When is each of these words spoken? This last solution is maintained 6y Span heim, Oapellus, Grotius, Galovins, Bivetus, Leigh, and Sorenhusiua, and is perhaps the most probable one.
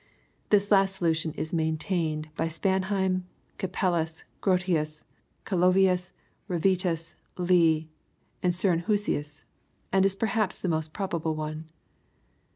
This 0.49 0.71
last 0.71 0.95
solution 0.95 1.31
is 1.33 1.53
maintained 1.53 2.29
6y 2.35 2.51
Span 2.51 2.81
heim, 2.89 3.27
Oapellus, 3.59 4.23
Grotius, 4.41 5.05
Galovins, 5.45 6.11
Bivetus, 6.49 7.13
Leigh, 7.37 7.87
and 8.41 8.51
Sorenhusiua, 8.51 9.43
and 9.93 10.03
is 10.03 10.15
perhaps 10.15 10.59
the 10.59 10.69
most 10.69 10.91
probable 10.91 11.35
one. 11.35 11.65